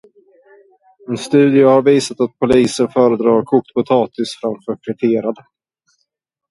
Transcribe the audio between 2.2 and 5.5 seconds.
att poliser föredrar kokt potatis framför friterad.